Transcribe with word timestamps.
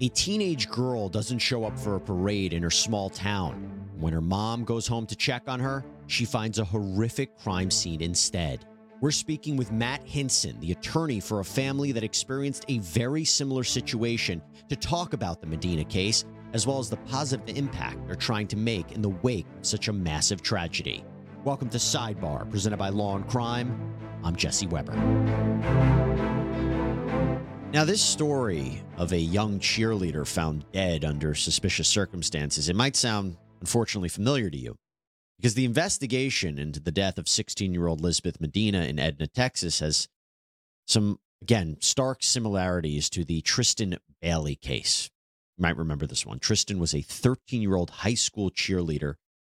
A 0.00 0.08
teenage 0.08 0.68
girl 0.68 1.08
doesn't 1.08 1.38
show 1.38 1.64
up 1.64 1.78
for 1.78 1.94
a 1.94 2.00
parade 2.00 2.52
in 2.54 2.62
her 2.62 2.70
small 2.70 3.10
town. 3.10 3.88
When 3.98 4.12
her 4.12 4.22
mom 4.22 4.64
goes 4.64 4.86
home 4.86 5.06
to 5.06 5.14
check 5.14 5.42
on 5.46 5.60
her, 5.60 5.84
she 6.06 6.24
finds 6.24 6.58
a 6.58 6.64
horrific 6.64 7.38
crime 7.38 7.70
scene 7.70 8.00
instead. 8.00 8.64
We're 9.00 9.10
speaking 9.10 9.56
with 9.56 9.70
Matt 9.70 10.02
Hinson, 10.02 10.58
the 10.60 10.72
attorney 10.72 11.20
for 11.20 11.40
a 11.40 11.44
family 11.44 11.92
that 11.92 12.02
experienced 12.02 12.64
a 12.68 12.78
very 12.78 13.24
similar 13.24 13.64
situation, 13.64 14.42
to 14.68 14.76
talk 14.76 15.12
about 15.12 15.40
the 15.40 15.46
Medina 15.46 15.84
case, 15.84 16.24
as 16.52 16.66
well 16.66 16.78
as 16.78 16.88
the 16.88 16.96
positive 16.96 17.56
impact 17.56 18.06
they're 18.06 18.16
trying 18.16 18.48
to 18.48 18.56
make 18.56 18.92
in 18.92 19.02
the 19.02 19.10
wake 19.10 19.46
of 19.58 19.66
such 19.66 19.88
a 19.88 19.92
massive 19.92 20.42
tragedy. 20.42 21.04
Welcome 21.44 21.68
to 21.68 21.78
Sidebar, 21.78 22.50
presented 22.50 22.78
by 22.78 22.88
Law 22.88 23.16
and 23.16 23.28
Crime. 23.28 23.94
I'm 24.24 24.36
Jesse 24.36 24.66
Weber. 24.66 24.92
Now, 27.72 27.86
this 27.86 28.02
story 28.02 28.82
of 28.98 29.12
a 29.12 29.18
young 29.18 29.58
cheerleader 29.58 30.26
found 30.26 30.70
dead 30.72 31.06
under 31.06 31.34
suspicious 31.34 31.88
circumstances, 31.88 32.68
it 32.68 32.76
might 32.76 32.96
sound 32.96 33.38
unfortunately 33.60 34.10
familiar 34.10 34.50
to 34.50 34.58
you 34.58 34.76
because 35.38 35.54
the 35.54 35.64
investigation 35.64 36.58
into 36.58 36.80
the 36.80 36.92
death 36.92 37.16
of 37.16 37.30
16 37.30 37.72
year 37.72 37.86
old 37.86 38.02
Lisbeth 38.02 38.42
Medina 38.42 38.84
in 38.84 38.98
Edna, 38.98 39.26
Texas 39.26 39.80
has 39.80 40.06
some, 40.86 41.18
again, 41.40 41.78
stark 41.80 42.22
similarities 42.22 43.08
to 43.08 43.24
the 43.24 43.40
Tristyn 43.40 43.96
Bailey 44.20 44.56
case. 44.56 45.08
You 45.56 45.62
might 45.62 45.78
remember 45.78 46.06
this 46.06 46.26
one. 46.26 46.40
Tristyn 46.40 46.78
was 46.78 46.94
a 46.94 47.00
13 47.00 47.62
year 47.62 47.74
old 47.74 47.88
high 47.88 48.12
school 48.12 48.50
cheerleader 48.50 49.14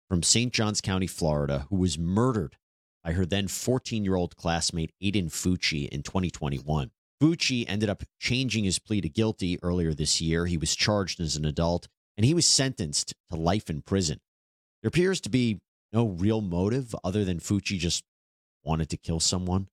from 0.07 0.23
St. 0.23 0.53
Johns 0.53 0.79
County, 0.79 1.07
Florida, 1.07 1.67
who 1.69 1.75
was 1.75 1.99
murdered 1.99 2.55
by 3.03 3.11
her 3.11 3.25
then 3.25 3.49
14 3.49 4.05
year 4.05 4.15
old 4.15 4.37
classmate, 4.37 4.93
Aiden 5.03 5.25
Fucci, 5.25 5.89
in 5.89 6.01
2021. 6.01 6.91
Fucci 7.21 7.65
ended 7.67 7.89
up 7.89 8.03
changing 8.19 8.63
his 8.63 8.79
plea 8.79 9.01
to 9.01 9.09
guilty 9.09 9.57
earlier 9.63 9.93
this 9.93 10.19
year. 10.21 10.45
He 10.45 10.57
was 10.57 10.75
charged 10.75 11.19
as 11.19 11.35
an 11.35 11.45
adult 11.45 11.87
and 12.17 12.25
he 12.25 12.33
was 12.33 12.47
sentenced 12.47 13.13
to 13.29 13.37
life 13.37 13.69
in 13.69 13.81
prison. 13.81 14.19
There 14.81 14.89
appears 14.89 15.21
to 15.21 15.29
be 15.29 15.59
no 15.93 16.07
real 16.07 16.41
motive 16.41 16.95
other 17.03 17.23
than 17.23 17.39
Fucci 17.39 17.77
just 17.77 18.03
wanted 18.63 18.89
to 18.89 18.97
kill 18.97 19.19
someone. 19.19 19.67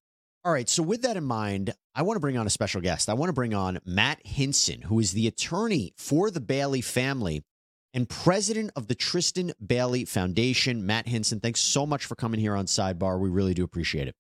All 0.45 0.53
right, 0.53 0.69
so 0.69 0.83
with 0.83 1.03
that 1.03 1.17
in 1.17 1.25
mind, 1.25 1.73
I 1.95 2.03
want 2.03 2.17
to 2.17 2.21
bring 2.21 2.37
on 2.37 2.47
a 2.47 2.51
special 2.51 2.81
guest. 2.81 3.09
I 3.09 3.15
want 3.15 3.29
to 3.29 3.35
bring 3.35 3.55
on 3.55 3.79
Matt 3.85 4.27
Hinson, 4.27 4.83
who 4.83 4.99
is 4.99 5.13
the 5.13 5.29
attorney 5.29 5.95
for 5.97 6.31
the 6.31 6.41
Bailey 6.41 6.81
family 6.81 7.43
and 7.95 8.09
president 8.09 8.73
of 8.75 8.89
the 8.89 8.95
Tristyn 8.95 9.53
Bailey 9.65 10.05
Foundation. 10.05 10.85
Matt 10.85 11.07
Hinson, 11.07 11.39
thanks 11.39 11.61
so 11.61 11.87
much 11.87 12.07
for 12.07 12.17
coming 12.17 12.41
here 12.41 12.57
on 12.57 12.67
Sidebar. 12.67 13.21
We 13.21 13.29
really 13.29 13.55
do 13.55 13.63
appreciate 13.63 14.09
it. 14.09 14.17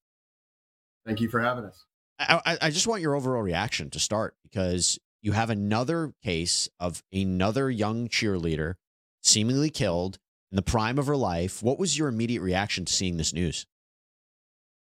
Thank 1.05 1.21
you 1.21 1.29
for 1.29 1.41
having 1.41 1.65
us. 1.65 1.87
I, 2.19 2.59
I 2.63 2.71
just 2.71 2.87
want 2.87 3.03
your 3.03 3.17
overall 3.17 3.43
reaction 3.43 3.91
to 3.91 3.99
start 3.99 4.35
because 4.43 4.99
you 5.23 5.33
have 5.33 5.51
another 5.51 6.13
case 6.23 6.69
of 6.79 7.03
another 7.13 7.71
young 7.71 8.09
cheerleader 8.09 8.75
seemingly 9.23 9.71
killed 9.71 10.19
in 10.51 10.57
the 10.57 10.63
prime 10.63 10.99
of 10.99 11.07
her 11.07 11.17
life. 11.17 11.63
What 11.63 11.79
was 11.79 11.97
your 11.97 12.09
immediate 12.09 12.43
reaction 12.43 12.85
to 12.85 12.93
seeing 12.93 13.17
this 13.17 13.33
news? 13.33 13.67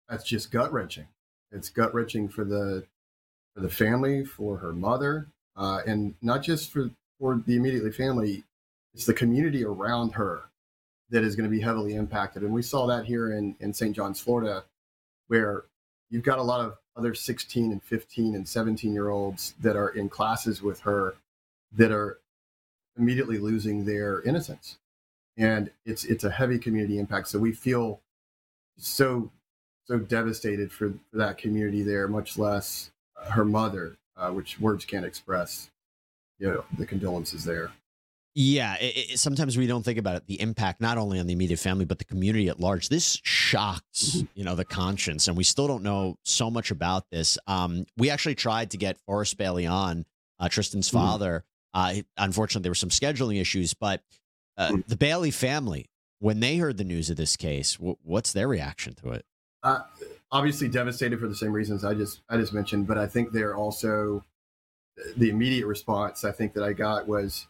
That's 0.09 0.25
just 0.25 0.51
gut 0.51 0.73
wrenching. 0.73 1.09
It's 1.51 1.71
gut 1.71 1.95
wrenching 1.95 2.29
for 2.29 2.45
the 2.45 2.85
for 3.55 3.63
the 3.63 3.69
family, 3.69 4.25
for 4.25 4.59
her 4.59 4.73
mother, 4.73 5.29
uh, 5.57 5.81
and 5.87 6.15
not 6.23 6.43
just 6.43 6.71
for 6.71 6.91
for 7.19 7.43
the 7.47 7.57
immediately 7.57 7.91
family. 7.91 8.45
It's 8.95 9.07
the 9.07 9.15
community 9.15 9.65
around 9.65 10.13
her 10.15 10.45
that 11.11 11.25
is 11.25 11.37
going 11.37 11.49
to 11.49 11.55
be 11.55 11.63
heavily 11.63 11.95
impacted, 11.95 12.43
and 12.43 12.53
we 12.53 12.63
saw 12.63 12.87
that 12.87 13.07
here 13.07 13.33
in 13.33 13.57
in 13.61 13.73
St. 13.73 13.95
John's, 13.95 14.21
Florida, 14.21 14.65
where 15.29 15.65
you've 16.11 16.23
got 16.23 16.39
a 16.39 16.43
lot 16.43 16.61
of 16.61 16.77
other 16.99 17.15
16 17.15 17.73
and 17.73 17.83
15 17.83 18.35
and 18.35 18.47
17 18.47 18.93
year 18.93 19.09
olds 19.09 19.55
that 19.61 19.77
are 19.77 19.91
in 19.91 20.09
classes 20.09 20.61
with 20.61 20.81
her 20.81 21.15
that 21.73 21.93
are 21.93 22.19
immediately 22.99 23.39
losing 23.39 23.85
their 23.85 24.21
innocence. 24.23 24.79
And 25.37 25.71
it's 25.87 26.05
it's 26.05 26.25
a 26.25 26.31
heavy 26.31 26.59
community 26.59 26.99
impact. 26.99 27.29
So 27.29 27.39
we 27.39 27.53
feel 27.53 28.01
so 28.77 29.31
so 29.87 29.99
devastated 29.99 30.71
for, 30.71 30.93
for 31.11 31.17
that 31.17 31.39
community 31.39 31.83
there 31.83 32.07
much 32.09 32.37
less 32.37 32.91
uh, 33.17 33.31
her 33.31 33.45
mother 33.45 33.97
uh, 34.17 34.31
which 34.31 34.61
words 34.61 34.85
can't 34.85 35.05
express 35.05 35.71
you 36.39 36.47
know 36.47 36.65
the 36.77 36.87
condolences 36.87 37.45
there 37.45 37.73
yeah, 38.41 38.77
it, 38.77 39.11
it, 39.11 39.19
sometimes 39.19 39.59
we 39.59 39.67
don't 39.67 39.85
think 39.85 39.99
about 39.99 40.15
it, 40.15 40.27
the 40.29 40.41
impact 40.41 40.81
not 40.81 40.97
only 40.97 41.19
on 41.19 41.27
the 41.27 41.33
immediate 41.33 41.59
family 41.59 41.85
but 41.85 41.99
the 41.99 42.05
community 42.05 42.49
at 42.49 42.61
large. 42.61 42.89
This 42.89 43.19
shocks, 43.25 43.83
mm-hmm. 44.11 44.27
you 44.35 44.45
know, 44.45 44.55
the 44.55 44.65
conscience, 44.65 45.27
and 45.27 45.37
we 45.37 45.43
still 45.43 45.67
don't 45.67 45.83
know 45.83 46.17
so 46.23 46.49
much 46.49 46.71
about 46.71 47.11
this. 47.11 47.37
Um, 47.49 47.85
we 47.97 48.11
actually 48.11 48.37
tried 48.37 48.71
to 48.71 48.77
get 48.77 48.97
Forrest 49.07 49.37
Bailey 49.39 49.67
on, 49.67 50.05
uh, 50.39 50.49
Tristyn's 50.49 50.87
mm-hmm. 50.87 50.99
father. 50.99 51.45
Uh, 51.75 51.95
unfortunately, 52.17 52.63
there 52.63 52.71
were 52.71 52.77
some 52.77 52.91
scheduling 52.91 53.41
issues, 53.41 53.75
but 53.75 54.03
uh, 54.57 54.69
mm-hmm. 54.69 54.81
the 54.87 54.97
Bailey 54.97 55.33
family, 55.33 55.91
when 56.21 56.39
they 56.39 56.59
heard 56.59 56.77
the 56.77 56.85
news 56.85 57.11
of 57.11 57.17
this 57.17 57.37
case, 57.37 57.75
w- 57.75 57.97
what's 58.05 58.33
their 58.33 58.47
reaction 58.47 58.95
to 59.03 59.11
it? 59.11 59.25
Uh, 59.65 59.81
obviously, 60.31 60.69
devastated 60.69 61.19
for 61.19 61.27
the 61.27 61.35
same 61.35 61.51
reasons 61.51 61.85
I 61.85 61.95
just 61.95 62.21
I 62.29 62.37
just 62.37 62.53
mentioned, 62.53 62.87
but 62.87 62.99
I 62.99 63.09
think 63.09 63.33
they're 63.33 63.57
also 63.57 64.25
the 65.17 65.29
immediate 65.29 65.67
response 65.67 66.23
I 66.23 66.31
think 66.31 66.55
that 66.55 66.63
I 66.63 66.73
got 66.73 67.09
was 67.09 67.49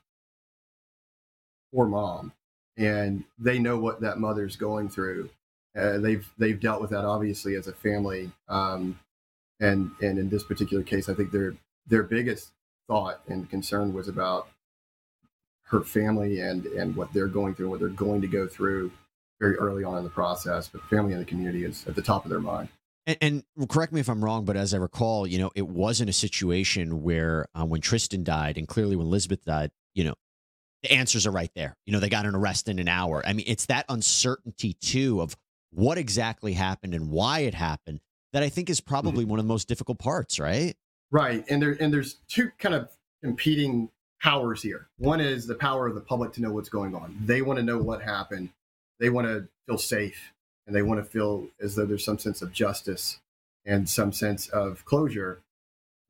poor 1.75 1.87
mom, 1.87 2.33
and 2.77 3.25
they 3.39 3.59
know 3.59 3.79
what 3.79 4.01
that 4.01 4.19
mother's 4.19 4.57
going 4.57 4.89
through. 4.89 5.31
Uh, 5.77 5.99
they've 5.99 6.29
they've 6.39 6.61
dealt 6.61 6.81
with 6.81 6.91
that 6.91 7.05
obviously 7.05 7.55
as 7.55 7.67
a 7.67 7.73
family, 7.73 8.31
um, 8.49 8.99
and 9.61 9.91
and 10.01 10.19
in 10.19 10.29
this 10.29 10.45
particular 10.45 10.83
case, 10.83 11.09
I 11.09 11.15
think 11.15 11.31
their 11.31 11.55
their 11.87 12.03
biggest 12.03 12.51
thought 12.87 13.21
and 13.29 13.49
concern 13.49 13.93
was 13.93 14.09
about 14.09 14.49
her 15.65 15.83
family 15.83 16.41
and 16.41 16.67
and 16.67 16.97
what 16.97 17.13
they're 17.13 17.27
going 17.27 17.55
through, 17.55 17.71
what 17.71 17.81
they're 17.81 17.89
going 17.89 18.21
to 18.23 18.29
go 18.29 18.49
through 18.49 18.91
very 19.41 19.57
early 19.57 19.85
on 19.85 19.99
in 19.99 20.05
the 20.05 20.11
process. 20.11 20.69
But 20.69 20.83
family 20.85 21.13
and 21.13 21.21
the 21.21 21.27
community 21.27 21.65
is 21.65 21.87
at 21.87 21.95
the 21.95 22.03
top 22.03 22.25
of 22.25 22.31
their 22.31 22.41
mind. 22.41 22.69
And, 23.07 23.45
and, 23.57 23.69
correct 23.71 23.91
me 23.95 24.01
if 24.01 24.09
I'm 24.11 24.23
wrong, 24.23 24.45
but 24.45 24.55
as 24.55 24.75
I 24.75 24.77
recall, 24.77 25.27
you 25.27 25.39
know, 25.39 25.51
it 25.55 25.67
wasn't 25.67 26.11
a 26.11 26.13
situation 26.13 27.03
where 27.03 27.47
uh, 27.59 27.65
when 27.65 27.81
Tristyn 27.81 28.23
died, 28.23 28.59
and 28.59 28.69
clearly 28.69 28.97
when 28.97 29.07
Elizabeth 29.07 29.43
died, 29.47 29.71
you 29.95 30.05
know, 30.05 30.13
the 30.83 30.93
answers 30.93 31.27
are 31.27 31.31
right 31.31 31.51
there. 31.55 31.77
You 31.87 31.93
know, 31.93 32.01
they 32.01 32.09
got 32.09 32.27
an 32.27 32.35
arrest 32.35 32.69
in 32.69 32.79
an 32.79 32.89
hour. 32.89 33.23
I 33.27 33.33
mean, 33.33 33.45
it's 33.49 33.67
that 33.67 33.85
uncertainty 33.89 34.75
too 34.75 35.21
of 35.21 35.37
what 35.71 35.99
exactly 35.99 36.53
happened 36.53 36.95
and 36.95 37.11
why 37.11 37.41
it 37.41 37.55
happened 37.55 38.01
that 38.33 38.43
I 38.43 38.49
think 38.49 38.71
is 38.71 38.81
probably 38.81 39.25
mm-hmm. 39.25 39.31
one 39.31 39.39
of 39.41 39.45
the 39.47 39.53
most 39.53 39.69
difficult 39.69 39.99
parts, 39.99 40.39
right? 40.39 40.77
Right. 41.11 41.45
And 41.49 41.63
there 41.63 41.77
and 41.81 41.93
there's 41.93 42.17
two 42.29 42.51
kind 42.59 42.75
of 42.75 42.91
competing 43.23 43.91
powers 44.21 44.63
here. 44.63 44.89
One 44.99 45.21
is 45.21 45.47
the 45.47 45.55
power 45.55 45.87
of 45.87 45.95
the 45.95 46.01
public 46.01 46.33
to 46.35 46.43
know 46.43 46.53
what's 46.53 46.69
going 46.69 46.95
on. 46.95 47.17
They 47.25 47.43
want 47.43 47.59
to 47.59 47.65
know 47.65 47.79
what 47.79 48.03
happened. 48.03 48.51
They 49.01 49.11
want 49.11 49.27
to 49.27 49.49
feel 49.67 49.79
safe 49.79 50.33
and 50.67 50.75
they 50.75 50.83
want 50.83 51.03
to 51.03 51.11
feel 51.11 51.49
as 51.61 51.75
though 51.75 51.87
there's 51.87 52.05
some 52.05 52.19
sense 52.19 52.43
of 52.43 52.53
justice 52.53 53.21
and 53.65 53.89
some 53.89 54.13
sense 54.13 54.49
of 54.49 54.85
closure. 54.85 55.41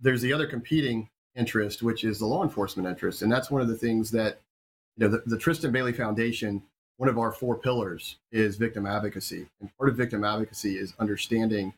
There's 0.01 0.23
the 0.23 0.33
other 0.33 0.47
competing 0.47 1.11
interest, 1.37 1.83
which 1.83 2.03
is 2.03 2.19
the 2.19 2.27
law 2.27 2.43
enforcement 2.43 2.89
interest. 2.89 3.23
And 3.23 3.31
that's 3.31 3.51
one 3.51 3.63
of 3.63 3.69
the 3.69 3.77
things 3.77 4.11
that 4.11 4.41
you 4.99 5.09
know, 5.09 5.17
the, 5.17 5.23
the 5.27 5.39
Tristyn 5.39 5.73
Bailey 5.73 5.93
Foundation, 5.93 6.63
one 6.97 7.09
of 7.09 7.19
our 7.19 7.31
four 7.31 7.57
pillars 7.57 8.17
is 8.33 8.57
victim 8.57 8.85
advocacy. 8.85 9.47
And 9.61 9.71
part 9.79 9.89
of 9.89 9.97
victim 9.97 10.25
advocacy 10.25 10.77
is 10.77 10.95
understanding 10.99 11.73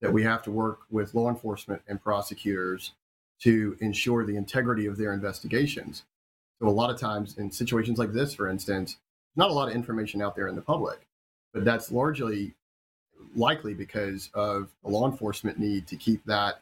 that 0.00 0.12
we 0.12 0.22
have 0.22 0.42
to 0.44 0.50
work 0.50 0.80
with 0.90 1.14
law 1.14 1.28
enforcement 1.28 1.82
and 1.88 2.02
prosecutors 2.02 2.92
to 3.42 3.76
ensure 3.80 4.24
the 4.24 4.36
integrity 4.36 4.86
of 4.86 4.96
their 4.96 5.12
investigations. 5.12 6.04
So, 6.60 6.68
a 6.68 6.70
lot 6.70 6.90
of 6.90 7.00
times 7.00 7.38
in 7.38 7.50
situations 7.50 7.98
like 7.98 8.12
this, 8.12 8.34
for 8.34 8.48
instance, 8.48 8.98
not 9.34 9.50
a 9.50 9.52
lot 9.52 9.68
of 9.68 9.74
information 9.74 10.22
out 10.22 10.36
there 10.36 10.48
in 10.48 10.54
the 10.54 10.62
public, 10.62 11.00
but 11.52 11.64
that's 11.64 11.90
largely 11.90 12.54
likely 13.34 13.74
because 13.74 14.30
of 14.34 14.68
the 14.84 14.90
law 14.90 15.10
enforcement 15.10 15.58
need 15.58 15.86
to 15.88 15.96
keep 15.96 16.24
that 16.26 16.60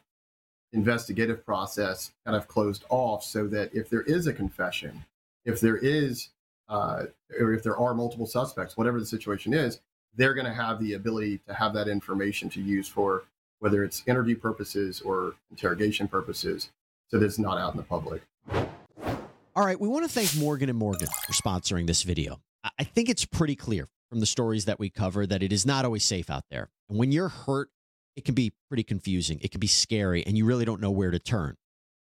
investigative 0.73 1.45
process 1.45 2.11
kind 2.25 2.35
of 2.35 2.47
closed 2.47 2.85
off 2.89 3.23
so 3.23 3.47
that 3.47 3.73
if 3.73 3.89
there 3.89 4.03
is 4.03 4.27
a 4.27 4.33
confession, 4.33 5.03
if 5.45 5.59
there 5.59 5.77
is, 5.77 6.29
uh, 6.67 7.03
or 7.39 7.53
if 7.53 7.63
there 7.63 7.77
are 7.77 7.93
multiple 7.93 8.25
suspects, 8.25 8.77
whatever 8.77 8.99
the 8.99 9.05
situation 9.05 9.53
is, 9.53 9.79
they're 10.15 10.33
going 10.33 10.45
to 10.45 10.53
have 10.53 10.79
the 10.79 10.93
ability 10.93 11.39
to 11.47 11.53
have 11.53 11.73
that 11.73 11.87
information 11.87 12.49
to 12.49 12.61
use 12.61 12.87
for 12.87 13.23
whether 13.59 13.83
it's 13.83 14.03
interview 14.07 14.35
purposes 14.35 15.01
or 15.01 15.35
interrogation 15.51 16.07
purposes, 16.07 16.71
so 17.09 17.19
that 17.19 17.25
it's 17.25 17.39
not 17.39 17.57
out 17.57 17.73
in 17.73 17.77
the 17.77 17.83
public. 17.83 18.21
All 19.55 19.65
right, 19.65 19.79
we 19.79 19.87
want 19.87 20.05
to 20.05 20.09
thank 20.09 20.35
Morgan 20.37 20.69
and 20.69 20.77
Morgan 20.77 21.07
for 21.25 21.33
sponsoring 21.33 21.85
this 21.85 22.03
video. 22.03 22.39
I 22.77 22.83
think 22.83 23.09
it's 23.09 23.25
pretty 23.25 23.55
clear 23.55 23.87
from 24.09 24.19
the 24.19 24.25
stories 24.25 24.65
that 24.65 24.79
we 24.79 24.89
cover 24.89 25.25
that 25.27 25.43
it 25.43 25.51
is 25.51 25.65
not 25.65 25.85
always 25.85 26.03
safe 26.03 26.29
out 26.29 26.43
there. 26.49 26.69
And 26.89 26.97
when 26.97 27.11
you're 27.11 27.29
hurt, 27.29 27.69
it 28.15 28.25
can 28.25 28.35
be 28.35 28.53
pretty 28.69 28.83
confusing. 28.83 29.39
It 29.41 29.51
can 29.51 29.59
be 29.59 29.67
scary, 29.67 30.25
and 30.25 30.37
you 30.37 30.45
really 30.45 30.65
don't 30.65 30.81
know 30.81 30.91
where 30.91 31.11
to 31.11 31.19
turn. 31.19 31.55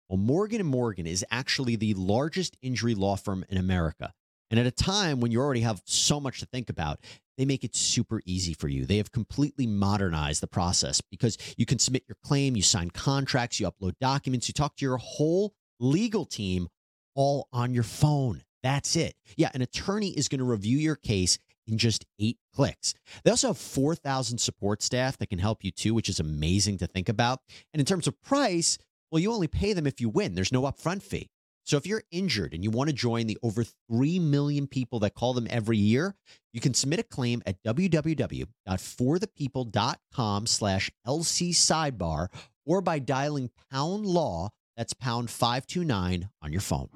Well, 0.10 0.18
Morgan 0.18 0.66
Morgan 0.66 1.08
is 1.08 1.26
actually 1.32 1.76
the 1.76 1.94
largest 1.96 2.58
injury 2.62 2.96
law 2.96 3.16
firm 3.16 3.46
in 3.50 3.58
America. 3.58 4.14
And 4.50 4.60
at 4.60 4.66
a 4.66 4.72
time 4.72 5.20
when 5.20 5.32
you 5.32 5.42
already 5.42 5.62
have 5.62 5.82
so 5.86 6.20
much 6.20 6.40
to 6.40 6.46
think 6.46 6.70
about, 6.70 7.00
they 7.38 7.46
make 7.46 7.64
it 7.64 7.76
super 7.76 8.22
easy 8.26 8.54
for 8.54 8.68
you. 8.68 8.86
They 8.86 8.98
have 8.98 9.12
completely 9.12 9.68
modernized 9.68 10.42
the 10.42 10.48
process 10.48 11.02
because 11.02 11.38
you 11.58 11.66
can 11.66 11.80
submit 11.80 12.04
your 12.08 12.18
claim, 12.24 12.56
you 12.56 12.64
sign 12.64 12.90
contracts, 12.90 13.60
you 13.60 13.70
upload 13.70 13.94
documents, 14.00 14.48
you 14.48 14.54
talk 14.54 14.78
to 14.78 14.86
your 14.86 14.98
whole 14.98 15.54
legal 15.80 16.26
team 16.26 16.70
all 17.14 17.48
on 17.52 17.74
your 17.74 17.84
phone. 17.84 18.44
That's 18.64 18.96
it. 18.96 19.16
Yeah, 19.36 19.52
an 19.54 19.62
attorney 19.62 20.10
is 20.10 20.28
going 20.28 20.40
to 20.40 20.46
review 20.46 20.78
your 20.78 20.96
case 20.96 21.38
in 21.68 21.78
just 21.78 22.06
eight 22.20 22.38
clicks. 22.54 22.94
They 23.24 23.32
also 23.32 23.48
have 23.48 23.58
4,000 23.58 24.38
support 24.38 24.82
staff 24.82 25.18
that 25.18 25.30
can 25.30 25.40
help 25.40 25.64
you 25.64 25.72
too, 25.72 25.94
which 25.94 26.10
is 26.10 26.20
amazing 26.20 26.78
to 26.80 26.88
think 26.88 27.10
about. 27.10 27.42
And 27.74 27.80
in 27.80 27.86
terms 27.86 28.08
of 28.08 28.20
price, 28.22 28.78
well, 29.12 29.22
you 29.22 29.32
only 29.32 29.48
pay 29.48 29.74
them 29.74 29.88
if 29.88 30.02
you 30.02 30.10
win, 30.10 30.36
there's 30.36 30.52
no 30.52 30.64
upfront 30.64 31.04
fee. 31.04 31.30
So 31.68 31.76
if 31.76 31.86
you're 31.86 32.04
injured 32.12 32.54
and 32.54 32.64
you 32.64 32.72
want 32.72 32.90
to 32.90 32.96
join 32.96 33.28
the 33.28 33.38
over 33.44 33.66
3 33.92 34.20
million 34.20 34.68
people 34.68 35.02
that 35.02 35.16
call 35.16 35.34
them 35.34 35.48
every 35.50 35.78
year, 35.78 36.16
you 36.54 36.62
can 36.62 36.74
submit 36.74 37.00
a 37.00 37.04
claim 37.04 37.44
at 37.46 37.62
www.forthepeople.com 37.64 40.48
slash 40.48 40.90
LC 41.06 41.50
sidebar 41.50 42.28
or 42.66 42.80
by 42.80 43.00
dialing 43.00 43.50
pound 43.70 44.06
law, 44.06 44.48
that's 44.78 44.94
pound 44.94 45.30
529 45.30 46.30
on 46.42 46.52
your 46.54 46.62
phone. 46.62 46.88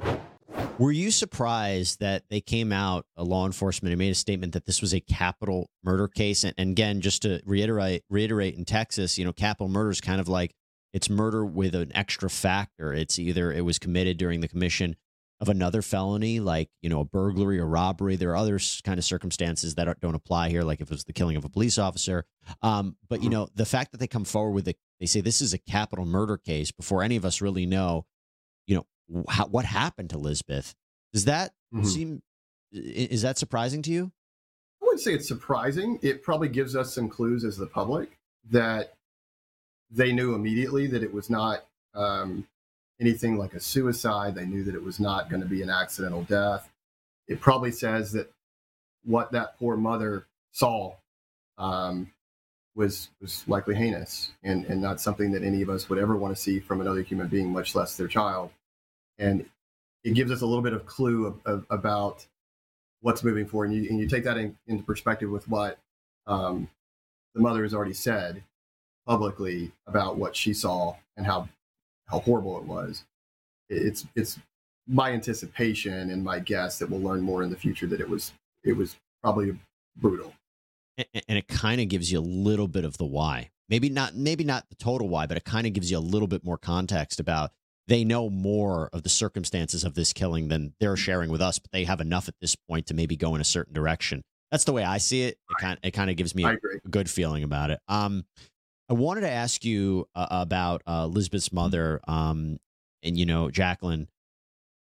Were 0.78 0.92
you 0.92 1.12
surprised 1.12 2.00
that 2.00 2.24
they 2.30 2.42
came 2.42 2.72
out, 2.72 3.06
a 3.18 3.24
law 3.24 3.46
enforcement, 3.46 3.92
and 3.92 4.00
made 4.00 4.12
a 4.12 4.16
statement 4.16 4.54
that 4.54 4.66
this 4.66 4.82
was 4.82 4.94
a 4.94 5.00
capital 5.00 5.70
murder 5.84 6.08
case? 6.08 6.44
And, 6.44 6.54
and 6.58 6.72
again, 6.72 7.02
just 7.02 7.24
to 7.24 7.42
reiterate, 7.46 8.04
reiterate 8.10 8.56
in 8.56 8.66
Texas, 8.66 9.18
you 9.18 9.26
know, 9.26 9.34
capital 9.34 9.68
murder 9.68 9.92
is 9.92 10.02
kind 10.02 10.22
of 10.22 10.28
like 10.28 10.54
it's 10.94 11.10
murder 11.10 11.46
with 11.46 11.76
an 11.76 11.92
extra 11.96 12.30
factor. 12.30 12.94
It's 12.94 13.18
either 13.18 13.52
it 13.52 13.62
was 13.62 13.80
committed 13.80 14.18
during 14.18 14.42
the 14.42 14.48
commission 14.48 14.96
of 15.42 15.50
another 15.50 15.82
felony, 15.82 16.40
like 16.40 16.70
you 16.82 16.90
know 16.90 17.00
a 17.00 17.06
burglary 17.06 17.60
or 17.60 17.66
robbery. 17.66 18.16
There 18.16 18.30
are 18.30 18.36
other 18.36 18.60
kind 18.84 19.00
of 19.00 19.04
circumstances 19.04 19.76
that 19.76 20.00
don't 20.00 20.16
apply 20.16 20.50
here, 20.50 20.62
like 20.62 20.82
if 20.82 20.90
it 20.90 20.94
was 20.94 21.04
the 21.04 21.14
killing 21.14 21.36
of 21.36 21.44
a 21.44 21.50
police 21.50 21.80
officer. 21.80 22.26
Um, 22.62 22.96
but 23.10 23.24
you 23.24 23.30
know 23.30 23.50
the 23.56 23.66
fact 23.66 23.92
that 23.92 23.98
they 23.98 24.08
come 24.08 24.24
forward 24.24 24.52
with 24.52 24.68
it, 24.68 24.78
they 25.00 25.08
say 25.08 25.20
this 25.20 25.42
is 25.42 25.54
a 25.54 25.58
capital 25.58 26.06
murder 26.06 26.38
case 26.38 26.72
before 26.72 27.02
any 27.02 27.16
of 27.16 27.26
us 27.26 27.42
really 27.42 27.66
know, 27.66 28.06
you 28.68 28.76
know, 28.76 29.26
how, 29.28 29.48
what 29.48 29.66
happened 29.66 30.12
to 30.12 30.20
Lisbeth. 30.20 30.76
Does 31.12 31.26
that 31.26 31.54
mm-hmm. 31.74 31.86
seem? 31.86 32.22
Is 32.72 33.24
that 33.24 33.40
surprising 33.40 33.82
to 33.82 33.92
you? 33.92 34.12
I 34.82 34.86
wouldn't 34.86 35.02
say 35.02 35.14
it's 35.14 35.28
surprising. 35.28 35.98
It 36.04 36.22
probably 36.22 36.50
gives 36.50 36.76
us 36.76 36.94
some 36.94 37.10
clues 37.10 37.44
as 37.44 37.58
the 37.58 37.66
public 37.66 38.20
that 38.50 38.94
they 39.92 40.12
knew 40.12 40.34
immediately 40.34 40.88
that 40.88 41.04
it 41.04 41.14
was 41.14 41.30
not 41.30 41.66
um, 41.94 42.48
anything 43.00 43.38
like 43.38 43.54
a 43.54 43.60
suicide. 43.60 44.36
They 44.36 44.46
knew 44.46 44.64
that 44.64 44.76
it 44.76 44.84
was 44.84 45.00
not 45.00 45.30
going 45.30 45.42
to 45.42 45.48
be 45.48 45.62
an 45.62 45.70
accidental 45.70 46.24
death. 46.24 46.70
It 47.28 47.42
probably 47.42 47.72
says 47.72 48.12
that 48.14 48.32
what 49.04 49.32
that 49.32 49.58
poor 49.58 49.76
mother 49.76 50.28
saw 50.52 50.96
um, 51.58 52.12
was 52.76 53.10
was 53.20 53.44
likely 53.48 53.76
heinous 53.76 54.32
and, 54.44 54.66
and 54.66 54.82
not 54.82 55.02
something 55.02 55.32
that 55.32 55.44
any 55.44 55.62
of 55.62 55.70
us 55.70 55.90
would 55.90 56.00
ever 56.00 56.16
want 56.16 56.36
to 56.36 56.42
see 56.42 56.60
from 56.60 56.80
another 56.80 57.02
human 57.02 57.28
being, 57.28 57.52
much 57.52 57.76
less 57.76 57.98
their 57.98 58.08
child. 58.08 58.52
And 59.18 59.46
it 60.04 60.14
gives 60.14 60.32
us 60.32 60.42
a 60.42 60.46
little 60.46 60.64
bit 60.64 60.74
of 60.74 60.86
clue 60.86 61.26
of, 61.28 61.40
of, 61.46 61.66
about 61.70 62.26
what's 63.02 63.24
moving 63.24 63.46
forward. 63.46 63.72
And 63.72 63.84
you, 63.84 63.90
and 63.90 64.00
you 64.00 64.08
take 64.08 64.24
that 64.24 64.38
in, 64.38 64.58
into 64.68 64.84
perspective 64.84 65.30
with 65.30 65.48
what 65.48 65.78
um, 66.28 66.70
the 67.36 67.42
mother 67.42 67.64
has 67.64 67.74
already 67.74 67.94
said 67.94 68.44
publicly 69.12 69.70
about 69.88 70.16
what 70.16 70.34
she 70.34 70.54
saw 70.54 70.96
and 71.18 71.26
how 71.26 71.50
how 72.06 72.20
horrible 72.20 72.58
it 72.58 72.64
was. 72.64 73.04
It's 73.70 74.06
it's 74.16 74.40
my 74.88 75.12
anticipation 75.12 76.10
and 76.12 76.24
my 76.24 76.40
guess 76.40 76.80
that 76.80 76.90
we'll 76.90 77.02
learn 77.02 77.20
more 77.20 77.44
in 77.44 77.50
the 77.50 77.58
future 77.58 77.88
that 77.88 78.00
it 78.00 78.08
was 78.08 78.32
it 78.64 78.72
was 78.72 78.96
probably 79.22 79.58
brutal. 79.98 80.34
And 80.98 81.38
it 81.38 81.50
kind 81.50 81.82
of 81.82 81.90
gives 81.90 82.10
you 82.10 82.20
a 82.20 82.22
little 82.22 82.70
bit 82.70 82.86
of 82.86 82.98
the 82.98 83.06
why. 83.06 83.50
Maybe 83.68 83.90
not 83.90 84.16
maybe 84.16 84.46
not 84.46 84.70
the 84.70 84.76
total 84.76 85.10
why, 85.10 85.26
but 85.28 85.36
it 85.36 85.44
kind 85.44 85.68
of 85.68 85.74
gives 85.74 85.92
you 85.92 85.98
a 85.98 86.00
little 86.00 86.28
bit 86.28 86.46
more 86.46 86.58
context 86.58 87.20
about 87.20 87.52
they 87.88 88.06
know 88.06 88.30
more 88.30 88.90
of 88.94 89.04
the 89.04 89.10
circumstances 89.10 89.84
of 89.84 89.94
this 89.94 90.14
killing 90.14 90.48
than 90.48 90.74
they're 90.80 90.96
sharing 90.96 91.30
with 91.30 91.42
us, 91.42 91.60
but 91.60 91.72
they 91.72 91.84
have 91.84 92.00
enough 92.00 92.30
at 92.30 92.36
this 92.40 92.56
point 92.56 92.88
to 92.88 92.94
maybe 92.94 93.18
go 93.18 93.36
in 93.36 93.42
a 93.42 93.46
certain 93.46 93.74
direction. 93.74 94.22
That's 94.52 94.64
the 94.64 94.72
way 94.72 94.86
I 94.86 95.00
see 95.00 95.24
it. 95.24 95.38
It 95.50 95.58
kind 95.60 95.78
it 95.84 95.92
kind 95.92 96.10
of 96.10 96.16
gives 96.16 96.34
me 96.34 96.46
a, 96.46 96.54
a 96.54 96.90
good 96.90 97.10
feeling 97.10 97.44
about 97.44 97.72
it. 97.72 97.82
Um, 97.90 98.24
I 98.92 98.94
wanted 98.94 99.22
to 99.22 99.30
ask 99.30 99.64
you 99.64 100.10
uh, 100.16 100.28
about 100.30 100.82
uh, 100.86 101.06
Lisbeth's 101.06 101.48
mm-hmm. 101.48 101.56
mother, 101.56 102.02
um, 102.10 102.60
and 103.02 103.18
you 103.18 103.26
know 103.26 103.50
Jacqueline, 103.50 104.10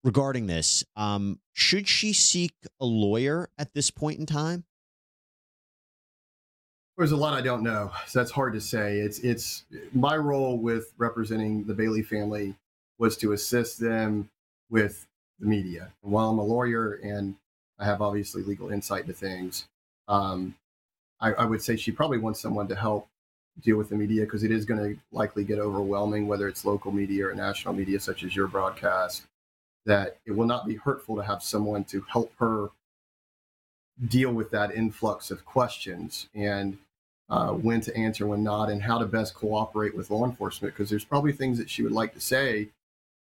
regarding 0.04 0.46
this. 0.46 0.84
Um, 0.94 1.40
should 1.54 1.88
she 1.88 2.12
seek 2.12 2.52
a 2.78 2.84
lawyer 2.84 3.48
at 3.56 3.72
this 3.72 3.90
point 3.90 4.20
in 4.20 4.26
time? 4.26 4.64
There's 6.98 7.12
a 7.12 7.16
lot 7.16 7.32
I 7.32 7.40
don't 7.40 7.62
know, 7.62 7.92
so 8.06 8.18
that's 8.18 8.30
hard 8.30 8.52
to 8.52 8.60
say. 8.60 8.98
It's 8.98 9.20
it's 9.20 9.64
my 9.94 10.18
role 10.18 10.58
with 10.58 10.92
representing 10.98 11.64
the 11.64 11.74
Bailey 11.74 12.02
family 12.02 12.54
was 12.98 13.16
to 13.16 13.32
assist 13.32 13.80
them 13.80 14.28
with 14.68 15.06
the 15.40 15.46
media. 15.46 15.92
And 16.02 16.12
while 16.12 16.28
I'm 16.28 16.38
a 16.38 16.44
lawyer 16.44 17.00
and 17.02 17.36
I 17.78 17.86
have 17.86 18.02
obviously 18.02 18.42
legal 18.42 18.68
insight 18.68 19.06
to 19.06 19.14
things, 19.14 19.66
um, 20.08 20.56
I, 21.20 21.32
I 21.32 21.44
would 21.46 21.62
say 21.62 21.76
she 21.76 21.90
probably 21.90 22.18
wants 22.18 22.40
someone 22.40 22.68
to 22.68 22.76
help 22.76 23.08
deal 23.60 23.76
with 23.76 23.88
the 23.88 23.94
media 23.94 24.24
because 24.24 24.42
it 24.42 24.50
is 24.50 24.64
going 24.64 24.80
to 24.80 25.00
likely 25.12 25.44
get 25.44 25.58
overwhelming, 25.58 26.26
whether 26.26 26.48
it's 26.48 26.64
local 26.64 26.92
media 26.92 27.28
or 27.28 27.34
national 27.34 27.74
media, 27.74 28.00
such 28.00 28.24
as 28.24 28.34
your 28.34 28.48
broadcast. 28.48 29.24
That 29.86 30.16
it 30.24 30.32
will 30.32 30.46
not 30.46 30.66
be 30.66 30.76
hurtful 30.76 31.16
to 31.16 31.22
have 31.22 31.42
someone 31.42 31.84
to 31.84 32.04
help 32.08 32.32
her 32.38 32.68
deal 34.08 34.32
with 34.32 34.50
that 34.50 34.74
influx 34.74 35.30
of 35.30 35.44
questions 35.44 36.28
and 36.34 36.78
uh, 37.28 37.50
when 37.50 37.80
to 37.82 37.96
answer, 37.96 38.26
when 38.26 38.42
not, 38.42 38.70
and 38.70 38.82
how 38.82 38.98
to 38.98 39.06
best 39.06 39.34
cooperate 39.34 39.94
with 39.94 40.10
law 40.10 40.24
enforcement. 40.24 40.74
Because 40.74 40.90
there's 40.90 41.04
probably 41.04 41.32
things 41.32 41.58
that 41.58 41.70
she 41.70 41.82
would 41.82 41.92
like 41.92 42.14
to 42.14 42.20
say, 42.20 42.68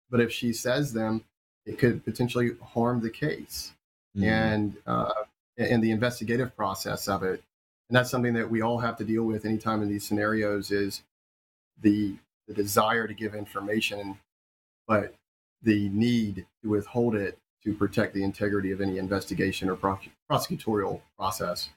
but 0.09 0.19
if 0.19 0.31
she 0.31 0.53
says 0.53 0.93
them, 0.93 1.23
it 1.65 1.77
could 1.77 2.03
potentially 2.03 2.51
harm 2.61 3.01
the 3.01 3.09
case 3.09 3.73
mm-hmm. 4.15 4.27
and 4.27 4.77
uh, 4.85 5.13
and 5.57 5.83
the 5.83 5.91
investigative 5.91 6.55
process 6.55 7.07
of 7.07 7.23
it 7.23 7.43
and 7.89 7.97
that's 7.97 8.09
something 8.09 8.33
that 8.33 8.49
we 8.49 8.61
all 8.61 8.79
have 8.79 8.97
to 8.97 9.03
deal 9.03 9.23
with 9.23 9.45
anytime 9.45 9.81
in 9.81 9.89
these 9.89 10.05
scenarios 10.05 10.71
is 10.71 11.03
the 11.81 12.15
the 12.47 12.53
desire 12.53 13.07
to 13.07 13.13
give 13.13 13.33
information 13.35 14.17
but 14.87 15.15
the 15.61 15.89
need 15.89 16.45
to 16.61 16.69
withhold 16.69 17.15
it 17.15 17.37
to 17.63 17.73
protect 17.73 18.13
the 18.13 18.23
integrity 18.23 18.71
of 18.71 18.81
any 18.81 18.97
investigation 18.97 19.69
or 19.69 19.77
prosecutorial 20.29 21.01
process 21.17 21.69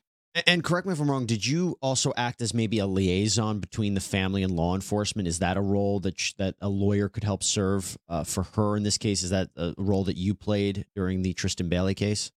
and 0.46 0.62
correct 0.62 0.86
me 0.86 0.92
if 0.92 1.00
I'm 1.00 1.10
wrong. 1.10 1.24
Did 1.24 1.46
you 1.46 1.78
also 1.80 2.12
act 2.16 2.42
as 2.42 2.52
maybe 2.52 2.78
a 2.78 2.86
liaison 2.86 3.58
between 3.58 3.94
the 3.94 4.00
family 4.00 4.42
and 4.42 4.54
law 4.54 4.74
enforcement? 4.74 5.26
Is 5.28 5.38
that 5.38 5.56
a 5.56 5.60
role 5.62 6.00
that 6.00 6.18
sh- 6.18 6.34
that 6.34 6.56
a 6.60 6.68
lawyer 6.68 7.08
could 7.08 7.24
help 7.24 7.42
serve 7.42 7.96
uh, 8.08 8.24
for 8.24 8.42
her 8.42 8.76
in 8.76 8.82
this 8.82 8.98
case? 8.98 9.22
Is 9.22 9.30
that 9.30 9.48
a 9.56 9.72
role 9.78 10.04
that 10.04 10.16
you 10.16 10.34
played 10.34 10.84
during 10.94 11.22
the 11.22 11.32
Tristyn 11.32 11.68
Bailey 11.68 11.94
case? 11.94 12.32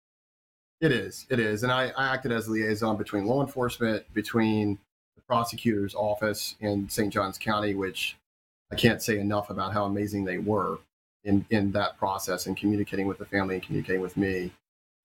It 0.81 0.93
is. 0.93 1.27
It 1.31 1.41
is. 1.41 1.63
And 1.63 1.73
I, 1.73 1.93
I 1.97 2.13
acted 2.13 2.33
as 2.33 2.49
a 2.49 2.51
liaison 2.51 2.97
between 2.97 3.27
law 3.27 3.41
enforcement, 3.41 4.05
between 4.13 4.79
the 5.15 5.23
prosecutor's 5.23 5.95
office 5.95 6.55
in 6.61 6.89
St. 6.89 7.13
Johns 7.13 7.39
County, 7.39 7.75
which 7.75 8.17
I 8.71 8.75
can't 8.75 9.03
say 9.03 9.19
enough 9.19 9.49
about 9.49 9.73
how 9.73 9.85
amazing 9.85 10.25
they 10.25 10.39
were 10.39 10.79
in, 11.25 11.47
in 11.51 11.73
that 11.73 11.99
process 11.99 12.47
and 12.47 12.57
communicating 12.57 13.07
with 13.07 13.19
the 13.19 13.25
family 13.25 13.55
and 13.55 13.65
communicating 13.65 14.03
with 14.03 14.17
me. 14.17 14.53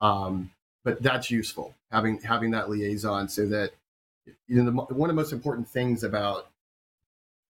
Um, 0.01 0.51
but 0.83 1.01
that's 1.01 1.29
useful 1.29 1.75
having 1.91 2.19
having 2.21 2.51
that 2.51 2.69
liaison 2.69 3.29
so 3.29 3.45
that 3.47 3.71
you 4.47 4.61
know 4.61 4.65
the, 4.65 4.71
one 4.71 5.09
of 5.09 5.15
the 5.15 5.21
most 5.21 5.31
important 5.31 5.67
things 5.67 6.03
about 6.03 6.47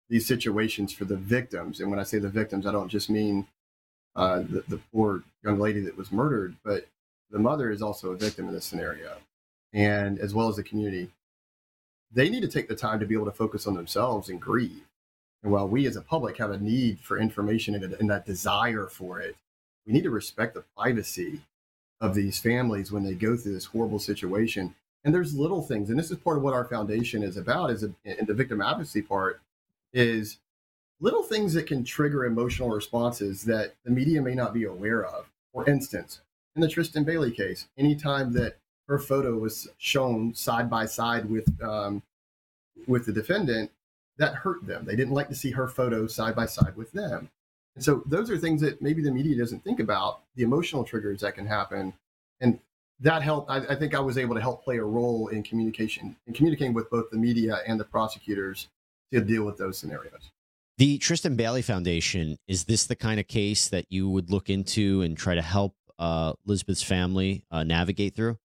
these 0.10 0.28
situations 0.28 0.92
for 0.92 1.06
the 1.06 1.16
victims, 1.16 1.80
and 1.80 1.90
when 1.90 2.00
I 2.00 2.04
say 2.04 2.20
the 2.20 2.30
victims, 2.30 2.68
I 2.68 2.72
don't 2.72 2.90
just 2.90 3.10
mean 3.10 3.48
uh, 4.16 4.40
the, 4.40 4.64
the 4.68 4.80
poor 4.92 5.24
young 5.44 5.60
lady 5.60 5.80
that 5.82 5.98
was 5.98 6.12
murdered, 6.12 6.56
but 6.64 6.88
the 7.34 7.40
mother 7.40 7.72
is 7.72 7.82
also 7.82 8.12
a 8.12 8.16
victim 8.16 8.48
in 8.48 8.54
this 8.54 8.64
scenario, 8.64 9.18
and 9.74 10.20
as 10.20 10.36
well 10.36 10.48
as 10.48 10.56
the 10.56 10.64
community, 10.64 11.10
they 12.12 12.30
need 12.30 12.42
to 12.42 12.48
take 12.48 12.68
the 12.68 12.76
time 12.76 13.00
to 13.00 13.08
be 13.08 13.16
able 13.16 13.26
to 13.26 13.32
focus 13.32 13.66
on 13.66 13.74
themselves 13.74 14.30
and 14.30 14.40
grieve. 14.40 14.88
And 15.42 15.52
while 15.52 15.68
we 15.68 15.88
as 15.88 15.96
a 15.96 16.02
public 16.02 16.38
have 16.38 16.52
a 16.52 16.60
need 16.60 17.00
for 17.00 17.18
information 17.18 17.74
and, 17.74 17.94
and 17.94 18.10
that 18.10 18.26
desire 18.26 18.86
for 18.86 19.20
it, 19.20 19.36
we 19.86 19.94
need 19.94 20.04
to 20.04 20.12
respect 20.12 20.54
the 20.54 20.64
privacy 20.78 21.42
of 22.00 22.14
these 22.14 22.40
families 22.40 22.92
when 22.92 23.04
they 23.04 23.16
go 23.16 23.36
through 23.36 23.54
this 23.54 23.66
horrible 23.66 24.00
situation. 24.00 24.76
And 25.04 25.14
there's 25.14 25.36
little 25.36 25.64
things, 25.64 25.90
and 25.90 25.98
this 25.98 26.12
is 26.12 26.18
part 26.18 26.38
of 26.38 26.44
what 26.44 26.54
our 26.54 26.66
foundation 26.66 27.24
is 27.24 27.36
about, 27.36 27.72
is 27.72 27.84
a, 27.84 27.92
in 28.06 28.26
the 28.28 28.34
victim 28.34 28.62
advocacy 28.62 29.02
part, 29.02 29.42
is 29.92 30.38
little 31.02 31.24
things 31.24 31.54
that 31.56 31.66
can 31.66 31.84
trigger 31.84 32.26
emotional 32.26 32.70
responses 32.70 33.44
that 33.46 33.74
the 33.84 33.92
media 33.92 34.22
may 34.22 34.36
not 34.36 34.54
be 34.54 34.66
aware 34.66 35.04
of. 35.04 35.30
For 35.52 35.68
instance, 35.68 36.22
in 36.56 36.62
the 36.62 36.68
Tristyn 36.68 37.06
Bailey 37.06 37.32
case, 37.32 37.68
anytime 37.78 38.34
that 38.34 38.58
her 38.88 39.00
photo 39.00 39.38
was 39.38 39.70
shown 39.78 40.34
side 40.34 40.70
by 40.70 40.86
side 40.86 41.30
with 41.30 41.48
um, 41.62 42.04
with 42.88 43.06
the 43.06 43.14
defendant, 43.14 43.72
that 44.18 44.36
hurt 44.36 44.66
them. 44.66 44.86
They 44.86 44.96
didn't 44.96 45.14
like 45.14 45.30
to 45.30 45.36
see 45.36 45.52
her 45.52 45.68
photo 45.68 46.08
side 46.08 46.36
by 46.36 46.46
side 46.46 46.76
with 46.76 46.92
them. 46.92 47.30
And 47.76 47.84
so 47.84 48.04
those 48.06 48.30
are 48.30 48.38
things 48.38 48.62
that 48.62 48.82
maybe 48.82 49.02
the 49.02 49.12
media 49.12 49.38
doesn't 49.38 49.64
think 49.64 49.80
about, 49.80 50.22
the 50.36 50.44
emotional 50.44 50.84
triggers 50.84 51.22
that 51.22 51.36
can 51.36 51.48
happen. 51.48 51.94
And 52.40 52.60
that 53.00 53.22
helped. 53.22 53.50
I, 53.50 53.58
I 53.68 53.76
think 53.76 53.96
I 53.96 54.00
was 54.00 54.18
able 54.18 54.36
to 54.36 54.42
help 54.42 54.64
play 54.64 54.78
a 54.78 54.84
role 54.84 55.30
in 55.30 55.44
communication, 55.44 56.16
in 56.28 56.34
communicating 56.34 56.74
with 56.74 56.90
both 56.90 57.10
the 57.10 57.18
media 57.18 57.60
and 57.66 57.80
the 57.80 57.86
prosecutors 57.86 58.68
to 59.12 59.22
deal 59.22 59.44
with 59.44 59.58
those 59.58 59.78
scenarios. 59.78 60.32
The 60.78 60.98
Tristyn 60.98 61.36
Bailey 61.36 61.62
Foundation, 61.62 62.38
is 62.48 62.64
this 62.66 62.86
the 62.86 62.96
kind 62.96 63.20
of 63.20 63.28
case 63.28 63.70
that 63.70 63.86
you 63.90 64.10
would 64.10 64.32
look 64.32 64.50
into 64.50 65.02
and 65.02 65.16
try 65.16 65.36
to 65.36 65.42
help 65.42 65.76
uh, 66.00 66.34
Elizabeth's 66.46 66.84
family 66.84 67.44
uh, 67.52 67.64
navigate 67.64 68.16
through? 68.16 68.38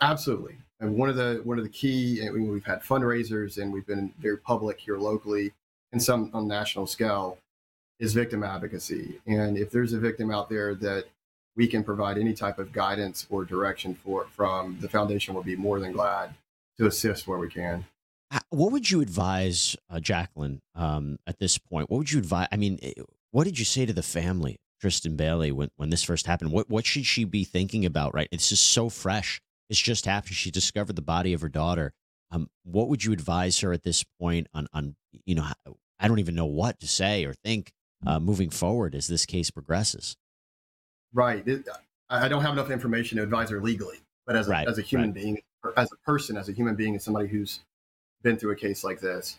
Absolutely. 0.00 0.56
And 0.80 0.96
one 0.96 1.08
of 1.08 1.16
the 1.16 1.40
one 1.44 1.58
of 1.58 1.64
the 1.64 1.70
key, 1.70 2.28
we've 2.30 2.64
had 2.64 2.82
fundraisers 2.82 3.60
and 3.60 3.72
we've 3.72 3.86
been 3.86 4.12
very 4.18 4.38
public 4.38 4.80
here 4.80 4.98
locally 4.98 5.52
and 5.92 6.02
some 6.02 6.30
on 6.32 6.48
national 6.48 6.86
scale, 6.86 7.38
is 8.00 8.14
victim 8.14 8.42
advocacy. 8.42 9.20
And 9.26 9.56
if 9.56 9.70
there's 9.70 9.92
a 9.92 9.98
victim 9.98 10.30
out 10.30 10.48
there 10.48 10.74
that 10.76 11.04
we 11.54 11.66
can 11.66 11.84
provide 11.84 12.18
any 12.18 12.32
type 12.32 12.58
of 12.58 12.72
guidance 12.72 13.26
or 13.30 13.44
direction 13.44 13.94
for 13.94 14.26
from 14.32 14.78
the 14.80 14.88
foundation, 14.88 15.34
we'll 15.34 15.42
be 15.44 15.56
more 15.56 15.78
than 15.78 15.92
glad 15.92 16.34
to 16.78 16.86
assist 16.86 17.28
where 17.28 17.38
we 17.38 17.48
can. 17.48 17.84
What 18.48 18.72
would 18.72 18.90
you 18.90 19.02
advise, 19.02 19.76
uh, 19.90 20.00
Jacqueline, 20.00 20.62
um, 20.74 21.18
at 21.26 21.38
this 21.38 21.58
point? 21.58 21.90
What 21.90 21.98
would 21.98 22.12
you 22.12 22.18
advise? 22.18 22.48
I 22.50 22.56
mean, 22.56 22.78
eh, 22.82 22.94
what 23.30 23.44
did 23.44 23.58
you 23.58 23.64
say 23.66 23.84
to 23.84 23.92
the 23.92 24.02
family, 24.02 24.58
Tristyn 24.82 25.16
Bailey, 25.16 25.52
when, 25.52 25.68
when 25.76 25.90
this 25.90 26.02
first 26.02 26.26
happened? 26.26 26.52
What 26.52 26.68
what 26.68 26.86
should 26.86 27.06
she 27.06 27.24
be 27.24 27.44
thinking 27.44 27.84
about? 27.86 28.14
Right, 28.14 28.28
it's 28.32 28.48
just 28.48 28.70
so 28.70 28.88
fresh. 28.88 29.40
It's 29.70 29.80
just 29.80 30.08
after 30.08 30.34
she 30.34 30.50
discovered 30.50 30.96
the 30.96 31.02
body 31.02 31.32
of 31.32 31.40
her 31.40 31.48
daughter. 31.48 31.92
Um, 32.30 32.48
what 32.64 32.88
would 32.88 33.04
you 33.04 33.12
advise 33.12 33.60
her 33.60 33.72
at 33.72 33.82
this 33.82 34.04
point 34.20 34.48
on 34.52 34.66
on 34.72 34.96
you 35.24 35.34
know 35.34 35.46
I 36.00 36.08
don't 36.08 36.18
even 36.18 36.34
know 36.34 36.46
what 36.46 36.80
to 36.80 36.88
say 36.88 37.24
or 37.24 37.32
think 37.32 37.72
uh, 38.06 38.18
moving 38.18 38.50
forward 38.50 38.94
as 38.94 39.06
this 39.06 39.24
case 39.24 39.50
progresses. 39.50 40.16
Right. 41.14 41.46
I 42.10 42.28
don't 42.28 42.42
have 42.42 42.52
enough 42.52 42.70
information 42.70 43.18
to 43.18 43.22
advise 43.22 43.50
her 43.50 43.60
legally, 43.60 43.98
but 44.26 44.36
as 44.36 44.48
a, 44.48 44.50
right, 44.50 44.68
as 44.68 44.78
a 44.78 44.82
human 44.82 45.12
right. 45.12 45.14
being, 45.14 45.42
as 45.76 45.90
a 45.92 45.96
person, 46.04 46.36
as 46.36 46.48
a 46.48 46.52
human 46.52 46.74
being, 46.74 46.96
as 46.96 47.04
somebody 47.04 47.28
who's 47.28 47.60
been 48.22 48.36
through 48.36 48.52
a 48.52 48.56
case 48.56 48.82
like 48.82 49.00
this, 49.00 49.38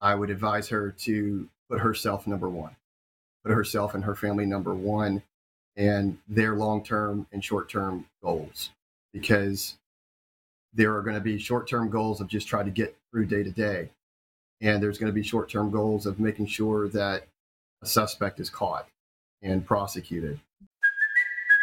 I 0.00 0.14
would 0.14 0.30
advise 0.30 0.68
her 0.68 0.90
to 0.90 1.48
put 1.70 1.80
herself 1.80 2.26
number 2.26 2.48
one, 2.48 2.74
put 3.44 3.52
herself 3.52 3.94
and 3.94 4.04
her 4.04 4.14
family 4.14 4.46
number 4.46 4.74
one, 4.74 5.22
and 5.76 6.18
their 6.28 6.54
long 6.54 6.82
term 6.82 7.26
and 7.32 7.44
short 7.44 7.68
term 7.68 8.06
goals, 8.22 8.70
because 9.12 9.76
there 10.74 10.94
are 10.94 11.02
going 11.02 11.16
to 11.16 11.20
be 11.20 11.38
short 11.38 11.68
term 11.68 11.90
goals 11.90 12.20
of 12.20 12.28
just 12.28 12.48
trying 12.48 12.66
to 12.66 12.70
get 12.70 12.96
through 13.10 13.26
day 13.26 13.42
to 13.42 13.50
day, 13.50 13.90
and 14.60 14.82
there's 14.82 14.98
going 14.98 15.10
to 15.10 15.14
be 15.14 15.22
short 15.22 15.48
term 15.48 15.70
goals 15.70 16.06
of 16.06 16.20
making 16.20 16.46
sure 16.46 16.88
that 16.88 17.26
a 17.82 17.86
suspect 17.86 18.40
is 18.40 18.50
caught 18.50 18.86
and 19.42 19.64
prosecuted. 19.64 20.38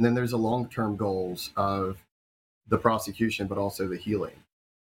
And 0.00 0.06
then 0.06 0.14
there's 0.14 0.30
the 0.30 0.38
long-term 0.38 0.96
goals 0.96 1.50
of 1.58 1.98
the 2.68 2.78
prosecution, 2.78 3.46
but 3.46 3.58
also 3.58 3.86
the 3.86 3.98
healing. 3.98 4.32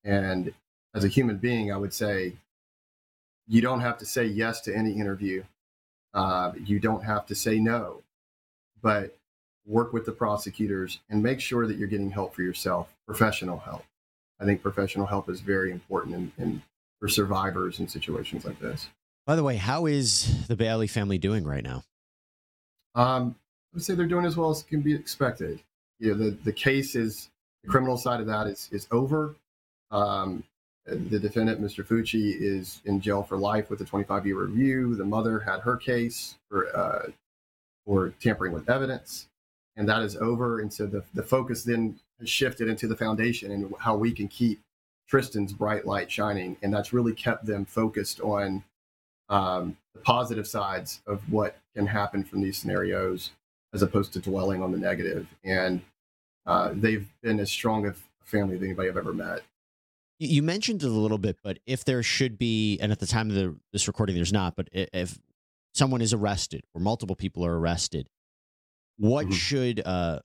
And 0.04 0.52
as 0.94 1.02
a 1.02 1.08
human 1.08 1.38
being, 1.38 1.72
I 1.72 1.78
would 1.78 1.94
say 1.94 2.34
you 3.46 3.62
don't 3.62 3.80
have 3.80 3.96
to 4.00 4.04
say 4.04 4.26
yes 4.26 4.60
to 4.60 4.76
any 4.76 4.92
interview. 4.92 5.44
Uh, 6.12 6.52
you 6.62 6.78
don't 6.78 7.02
have 7.04 7.24
to 7.24 7.34
say 7.34 7.58
no, 7.58 8.02
but 8.82 9.16
work 9.64 9.94
with 9.94 10.04
the 10.04 10.12
prosecutors 10.12 10.98
and 11.08 11.22
make 11.22 11.40
sure 11.40 11.66
that 11.66 11.78
you're 11.78 11.88
getting 11.88 12.10
help 12.10 12.34
for 12.34 12.42
yourself, 12.42 12.94
professional 13.06 13.60
help. 13.60 13.86
I 14.38 14.44
think 14.44 14.60
professional 14.62 15.06
help 15.06 15.30
is 15.30 15.40
very 15.40 15.70
important 15.70 16.16
in, 16.16 16.32
in, 16.36 16.62
for 17.00 17.08
survivors 17.08 17.80
in 17.80 17.88
situations 17.88 18.44
like 18.44 18.60
this. 18.60 18.90
By 19.24 19.36
the 19.36 19.42
way, 19.42 19.56
how 19.56 19.86
is 19.86 20.46
the 20.48 20.56
Bailey 20.56 20.86
family 20.86 21.16
doing 21.16 21.44
right 21.44 21.64
now? 21.64 21.82
Um, 22.94 23.36
would 23.75 23.82
say 23.82 23.94
they're 23.94 24.06
doing 24.06 24.25
as 24.25 24.37
well 24.37 24.50
as 24.50 24.62
can 24.62 24.80
be 24.80 24.94
expected. 24.94 25.60
You 25.98 26.14
know, 26.14 26.25
the, 26.25 26.30
the 26.30 26.52
case 26.52 26.94
is 26.94 27.28
the 27.64 27.70
criminal 27.70 27.96
side 27.96 28.20
of 28.20 28.26
that 28.26 28.46
is 28.46 28.68
is 28.72 28.87
over. 28.90 29.34
Um, 29.90 30.44
the 30.87 31.18
defendant, 31.18 31.60
Mr. 31.60 31.84
Fucci, 31.84 32.34
is 32.40 32.80
in 32.87 33.00
jail 33.00 33.22
for 33.22 33.37
life 33.37 33.68
with 33.68 33.80
a 33.82 33.84
25 33.84 34.26
year 34.26 34.37
review. 34.37 34.94
The 34.94 35.04
mother 35.04 35.40
had 35.40 35.60
her 35.60 35.76
case 35.76 36.37
for 36.48 36.75
uh, 36.75 37.10
for 37.84 38.10
tampering 38.20 38.52
with 38.52 38.70
evidence, 38.70 39.28
and 39.76 39.88
that 39.88 40.02
is 40.02 40.16
over. 40.16 40.60
And 40.60 40.72
so 40.72 40.87
the 40.87 41.04
the 41.14 41.22
focus 41.22 41.64
then 41.64 41.98
has 42.20 42.30
shifted 42.30 42.68
into 42.68 42.88
the 42.88 42.96
foundation 42.96 43.52
and 43.52 43.72
how 43.78 43.96
we 43.96 44.12
can 44.12 44.28
keep 44.28 44.60
Tristyn's 45.08 45.52
bright 45.52 45.87
light 45.87 46.10
shining. 46.10 46.56
And 46.62 46.72
that's 46.72 46.92
really 46.92 47.14
kept 47.14 47.46
them 47.46 47.64
focused 47.64 48.20
on 48.20 48.64
um, 49.28 49.76
the 49.94 50.00
positive 50.00 50.46
sides 50.46 51.00
of 51.06 51.30
what 51.30 51.58
can 51.75 51.87
happen 51.87 52.25
from 52.25 52.40
these 52.40 52.56
scenarios 52.56 53.30
as 53.72 53.82
opposed 53.82 54.12
to 54.14 54.20
dwelling 54.20 54.62
on 54.62 54.72
the 54.72 54.78
negative. 54.78 55.26
And 55.44 55.82
uh, 56.46 56.70
they've 56.72 57.06
been 57.22 57.40
as 57.40 57.50
strong 57.50 57.87
a 57.87 57.94
family 58.25 58.56
as 58.56 58.62
anybody 58.62 58.88
I've 58.88 58.96
ever 58.96 59.12
met. 59.12 59.42
You 60.18 60.42
mentioned 60.42 60.82
it 60.82 60.87
a 60.87 60.90
little 60.90 61.18
bit, 61.18 61.38
but 61.44 61.58
if 61.66 61.84
there 61.84 62.02
should 62.02 62.38
be, 62.38 62.78
and 62.80 62.90
at 62.90 62.98
the 62.98 63.06
time 63.06 63.30
of 63.30 63.37
the, 63.37 63.56
this 63.72 63.87
recording, 63.87 64.16
there's 64.16 64.32
not, 64.32 64.56
but 64.56 64.68
if 64.72 65.16
someone 65.75 66.00
is 66.00 66.12
arrested 66.12 66.64
or 66.75 66.80
multiple 66.80 67.14
people 67.14 67.46
are 67.46 67.56
arrested, 67.56 68.08
what 68.96 69.26
mm-hmm. 69.26 69.34
should 69.34 69.82
uh, 69.87 70.18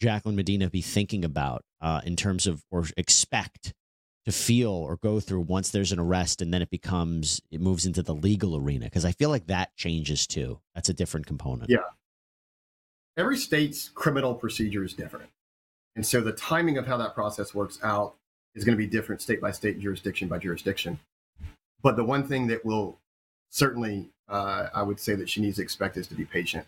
Jacqueline 0.00 0.36
Medina 0.36 0.68
be 0.68 0.82
thinking 0.82 1.24
about 1.24 1.64
uh, 1.80 2.02
in 2.04 2.16
terms 2.16 2.46
of 2.46 2.62
or 2.70 2.84
expect 2.96 3.72
to 4.26 4.32
feel 4.32 4.70
or 4.70 4.96
go 4.96 5.18
through 5.18 5.40
once 5.40 5.70
there's 5.70 5.92
an 5.92 5.98
arrest 5.98 6.42
and 6.42 6.52
then 6.52 6.62
it 6.62 6.70
becomes 6.70 7.40
it 7.50 7.60
moves 7.60 7.86
into 7.86 8.02
the 8.02 8.14
legal 8.14 8.56
arena 8.56 8.86
because 8.86 9.04
I 9.04 9.12
feel 9.12 9.30
like 9.30 9.46
that 9.46 9.74
changes 9.76 10.26
too. 10.26 10.60
That's 10.74 10.88
a 10.88 10.94
different 10.94 11.26
component. 11.26 11.70
Yeah. 11.70 11.78
Every 13.16 13.36
state's 13.36 13.90
criminal 13.90 14.34
procedure 14.34 14.84
is 14.84 14.94
different. 14.94 15.28
And 15.96 16.06
so 16.06 16.20
the 16.20 16.32
timing 16.32 16.78
of 16.78 16.86
how 16.86 16.96
that 16.96 17.14
process 17.14 17.54
works 17.54 17.78
out 17.82 18.14
is 18.54 18.64
going 18.64 18.76
to 18.76 18.82
be 18.82 18.86
different 18.86 19.20
state 19.20 19.40
by 19.40 19.50
state, 19.50 19.80
jurisdiction 19.80 20.28
by 20.28 20.38
jurisdiction. 20.38 20.98
But 21.82 21.96
the 21.96 22.04
one 22.04 22.26
thing 22.26 22.46
that 22.46 22.64
will 22.64 22.98
certainly, 23.50 24.08
uh, 24.28 24.68
I 24.74 24.82
would 24.82 25.00
say 25.00 25.14
that 25.14 25.28
she 25.28 25.40
needs 25.40 25.56
to 25.56 25.62
expect 25.62 25.96
is 25.96 26.06
to 26.08 26.14
be 26.14 26.24
patient. 26.24 26.66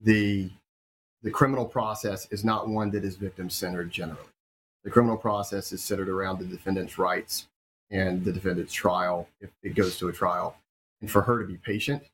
The 0.00 0.50
the 1.22 1.30
criminal 1.30 1.64
process 1.64 2.28
is 2.30 2.44
not 2.44 2.68
one 2.68 2.92
that 2.92 3.04
is 3.04 3.16
victim 3.16 3.50
centered 3.50 3.90
generally. 3.90 4.28
The 4.84 4.90
criminal 4.90 5.16
process 5.16 5.72
is 5.72 5.82
centered 5.82 6.08
around 6.08 6.38
the 6.38 6.44
defendant's 6.44 6.96
rights 6.96 7.48
and 7.90 8.24
the 8.24 8.32
defendant's 8.32 8.72
trial 8.72 9.28
if 9.40 9.50
it 9.64 9.74
goes 9.74 9.98
to 9.98 10.08
a 10.08 10.12
trial. 10.12 10.56
And 11.00 11.10
for 11.10 11.22
her 11.22 11.40
to 11.40 11.46
be 11.46 11.56
patient 11.56 12.04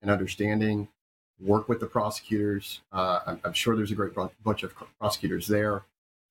and 0.00 0.10
understanding, 0.10 0.88
work 1.42 1.68
with 1.68 1.80
the 1.80 1.86
prosecutors. 1.86 2.80
Uh, 2.92 3.20
I'm, 3.26 3.40
I'm, 3.44 3.52
sure 3.52 3.76
there's 3.76 3.90
a 3.90 3.96
great 3.96 4.12
bunch 4.44 4.62
of 4.62 4.72
prosecutors 4.98 5.46
there. 5.46 5.82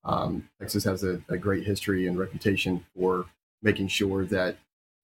Um, 0.04 0.50
Texas 0.60 0.84
has 0.86 1.04
a, 1.04 1.22
a 1.30 1.38
great 1.38 1.66
history 1.66 2.08
and 2.08 2.18
reputation 2.18 2.86
for 2.96 3.26
making 3.62 3.88
sure 3.90 4.26
that 4.26 4.58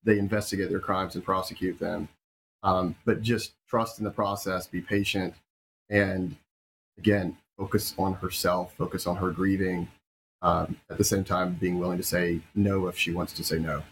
they 0.04 0.18
investigate 0.18 0.70
their 0.70 0.80
crimes 0.80 1.14
and 1.14 1.24
prosecute 1.24 1.78
them. 1.78 2.08
Um, 2.62 2.96
but 3.04 3.22
just 3.22 3.52
trust 3.68 3.98
in 3.98 4.04
the 4.04 4.10
process, 4.10 4.66
be 4.66 4.80
patient, 4.80 5.34
and 5.88 6.36
again, 6.98 7.36
focus 7.56 7.94
on 7.98 8.14
herself, 8.14 8.74
focus 8.76 9.06
on 9.06 9.16
her 9.16 9.30
grieving. 9.30 9.88
Um, 10.40 10.76
at 10.88 10.98
the 10.98 11.04
same 11.04 11.24
time, 11.24 11.54
being 11.54 11.78
willing 11.78 11.98
to 11.98 12.04
say 12.04 12.40
no 12.54 12.86
if 12.86 12.96
she 12.96 13.10
wants 13.10 13.32
to 13.34 13.44
say 13.44 13.58
no. 13.58 13.82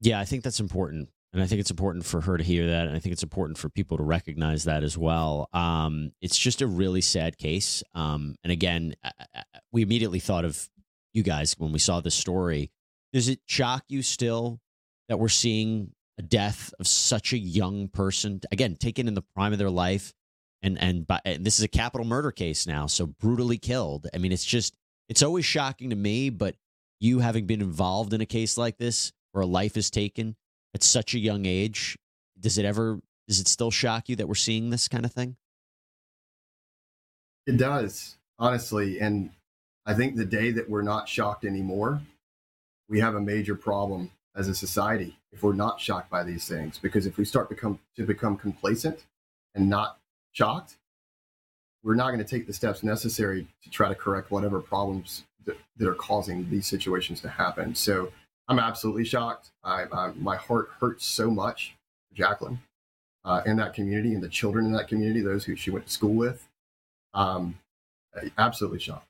Yeah, 0.00 0.20
I 0.20 0.26
think 0.26 0.44
that's 0.44 0.60
important. 0.60 1.08
And 1.32 1.42
I 1.42 1.46
think 1.46 1.60
it's 1.60 1.70
important 1.70 2.06
for 2.06 2.22
her 2.22 2.38
to 2.38 2.44
hear 2.44 2.68
that. 2.68 2.86
And 2.86 2.96
I 2.96 3.00
think 3.00 3.12
it's 3.12 3.22
important 3.22 3.58
for 3.58 3.68
people 3.68 3.98
to 3.98 4.02
recognize 4.02 4.64
that 4.64 4.82
as 4.82 4.96
well. 4.96 5.48
Um, 5.52 6.12
it's 6.22 6.38
just 6.38 6.62
a 6.62 6.66
really 6.66 7.02
sad 7.02 7.36
case. 7.36 7.82
Um, 7.94 8.36
and 8.42 8.50
again, 8.50 8.94
we 9.70 9.82
immediately 9.82 10.20
thought 10.20 10.46
of 10.46 10.68
you 11.12 11.22
guys 11.22 11.54
when 11.58 11.70
we 11.70 11.78
saw 11.78 12.00
this 12.00 12.14
story. 12.14 12.70
Does 13.12 13.28
it 13.28 13.40
shock 13.46 13.84
you 13.88 14.02
still 14.02 14.60
that 15.08 15.18
we're 15.18 15.28
seeing 15.28 15.92
a 16.18 16.22
death 16.22 16.72
of 16.80 16.86
such 16.86 17.32
a 17.32 17.38
young 17.38 17.88
person, 17.88 18.40
again, 18.50 18.76
taken 18.76 19.06
in 19.06 19.14
the 19.14 19.24
prime 19.34 19.52
of 19.52 19.58
their 19.58 19.70
life? 19.70 20.14
And, 20.62 20.80
and, 20.80 21.06
by, 21.06 21.20
and 21.24 21.44
this 21.44 21.58
is 21.58 21.64
a 21.64 21.68
capital 21.68 22.06
murder 22.06 22.32
case 22.32 22.66
now, 22.66 22.86
so 22.86 23.06
brutally 23.06 23.58
killed. 23.58 24.08
I 24.12 24.18
mean, 24.18 24.32
it's 24.32 24.44
just, 24.44 24.74
it's 25.08 25.22
always 25.22 25.44
shocking 25.44 25.90
to 25.90 25.96
me, 25.96 26.30
but 26.30 26.56
you 27.00 27.20
having 27.20 27.46
been 27.46 27.60
involved 27.60 28.12
in 28.12 28.20
a 28.20 28.26
case 28.26 28.58
like 28.58 28.78
this 28.78 29.12
where 29.32 29.42
a 29.42 29.46
life 29.46 29.76
is 29.76 29.90
taken 29.90 30.34
at 30.78 30.84
such 30.84 31.12
a 31.12 31.18
young 31.18 31.44
age, 31.44 31.98
does 32.38 32.56
it 32.56 32.64
ever, 32.64 33.00
does 33.26 33.40
it 33.40 33.48
still 33.48 33.72
shock 33.72 34.08
you 34.08 34.14
that 34.14 34.28
we're 34.28 34.36
seeing 34.36 34.70
this 34.70 34.86
kind 34.86 35.04
of 35.04 35.12
thing? 35.12 35.34
It 37.48 37.56
does, 37.56 38.16
honestly. 38.38 39.00
And 39.00 39.30
I 39.86 39.94
think 39.94 40.14
the 40.14 40.24
day 40.24 40.52
that 40.52 40.70
we're 40.70 40.82
not 40.82 41.08
shocked 41.08 41.44
anymore, 41.44 42.00
we 42.88 43.00
have 43.00 43.16
a 43.16 43.20
major 43.20 43.56
problem 43.56 44.12
as 44.36 44.46
a 44.46 44.54
society 44.54 45.18
if 45.32 45.42
we're 45.42 45.52
not 45.52 45.80
shocked 45.80 46.10
by 46.10 46.22
these 46.22 46.46
things. 46.46 46.78
Because 46.78 47.06
if 47.06 47.16
we 47.16 47.24
start 47.24 47.48
become 47.48 47.80
to 47.96 48.06
become 48.06 48.36
complacent 48.36 49.04
and 49.56 49.68
not 49.68 49.98
shocked, 50.30 50.76
we're 51.82 51.96
not 51.96 52.12
going 52.12 52.24
to 52.24 52.24
take 52.24 52.46
the 52.46 52.52
steps 52.52 52.84
necessary 52.84 53.48
to 53.64 53.70
try 53.70 53.88
to 53.88 53.96
correct 53.96 54.30
whatever 54.30 54.60
problems 54.60 55.24
that, 55.44 55.56
that 55.76 55.88
are 55.88 55.94
causing 55.94 56.48
these 56.50 56.68
situations 56.68 57.20
to 57.22 57.28
happen. 57.28 57.74
So 57.74 58.12
I'm 58.48 58.58
absolutely 58.58 59.04
shocked. 59.04 59.50
I, 59.62 59.84
I, 59.92 60.12
my 60.16 60.36
heart 60.36 60.70
hurts 60.80 61.04
so 61.04 61.30
much 61.30 61.74
Jacqueline 62.14 62.60
uh, 63.24 63.42
and 63.44 63.58
that 63.58 63.74
community 63.74 64.14
and 64.14 64.22
the 64.22 64.28
children 64.28 64.64
in 64.66 64.72
that 64.72 64.88
community, 64.88 65.20
those 65.20 65.44
who 65.44 65.54
she 65.54 65.70
went 65.70 65.86
to 65.86 65.92
school 65.92 66.14
with. 66.14 66.48
Um, 67.14 67.58
absolutely 68.38 68.78
shocked. 68.78 69.04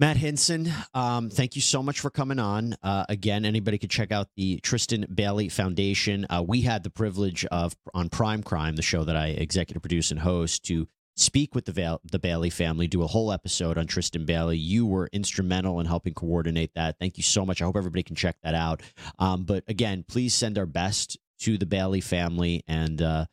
Matt 0.00 0.16
Hinson, 0.16 0.72
um, 0.92 1.30
thank 1.30 1.54
you 1.54 1.62
so 1.62 1.80
much 1.80 2.00
for 2.00 2.10
coming 2.10 2.40
on. 2.40 2.74
Uh, 2.82 3.04
again, 3.08 3.44
anybody 3.44 3.78
could 3.78 3.90
check 3.90 4.10
out 4.10 4.26
the 4.36 4.58
Tristyn 4.60 5.06
Bailey 5.14 5.48
Foundation. 5.48 6.26
Uh, 6.28 6.42
we 6.44 6.62
had 6.62 6.82
the 6.82 6.90
privilege 6.90 7.44
of 7.46 7.76
on 7.94 8.08
Prime 8.08 8.42
Crime, 8.42 8.74
the 8.74 8.82
show 8.82 9.04
that 9.04 9.16
I 9.16 9.28
executive 9.28 9.82
produce 9.82 10.10
and 10.10 10.18
host, 10.18 10.64
to 10.64 10.88
speak 11.16 11.54
with 11.54 11.64
the 11.64 11.72
Val- 11.72 12.00
the 12.04 12.18
Bailey 12.18 12.50
family, 12.50 12.86
do 12.86 13.02
a 13.02 13.06
whole 13.06 13.32
episode 13.32 13.78
on 13.78 13.86
Tristyn 13.86 14.26
Bailey. 14.26 14.56
You 14.56 14.86
were 14.86 15.08
instrumental 15.12 15.80
in 15.80 15.86
helping 15.86 16.14
coordinate 16.14 16.74
that. 16.74 16.98
Thank 16.98 17.16
you 17.16 17.22
so 17.22 17.44
much. 17.44 17.62
I 17.62 17.64
hope 17.64 17.76
everybody 17.76 18.02
can 18.02 18.16
check 18.16 18.36
that 18.42 18.54
out. 18.54 18.82
Um, 19.18 19.44
but 19.44 19.64
again, 19.68 20.04
please 20.06 20.34
send 20.34 20.58
our 20.58 20.66
best 20.66 21.18
to 21.40 21.58
the 21.58 21.66
Bailey 21.66 22.00
family, 22.00 22.64
and 22.66 23.00
uh, 23.02 23.26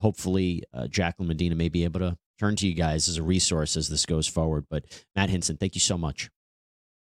hopefully, 0.00 0.62
uh, 0.72 0.86
Jacqueline 0.86 1.28
Medina 1.28 1.54
may 1.54 1.68
be 1.68 1.84
able 1.84 2.00
to 2.00 2.16
turn 2.38 2.56
to 2.56 2.66
you 2.66 2.74
guys 2.74 3.08
as 3.08 3.16
a 3.16 3.22
resource 3.22 3.76
as 3.76 3.88
this 3.88 4.06
goes 4.06 4.26
forward. 4.26 4.66
But 4.70 4.84
Matt 5.16 5.30
Hinson, 5.30 5.56
thank 5.56 5.74
you 5.74 5.80
so 5.80 5.98
much. 5.98 6.30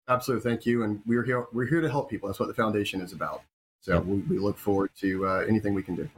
Absolutely, 0.09 0.49
thank 0.49 0.65
you. 0.65 0.85
And 0.85 1.01
we're 1.07 1.25
here. 1.25 1.47
We're 1.53 1.67
here 1.67 1.81
to 1.81 1.91
help 1.91 2.09
people. 2.09 2.29
That's 2.29 2.41
what 2.41 2.49
the 2.49 2.55
foundation 2.55 3.01
is 3.01 3.13
about. 3.13 3.43
So 3.81 3.95
yep. 3.95 4.05
we, 4.05 4.19
we, 4.19 4.39
look 4.39 4.59
forward 4.59 4.91
to 5.01 5.27
uh, 5.27 5.45
anything 5.49 5.73
we 5.73 5.83
can 5.83 5.95
do. 5.95 6.09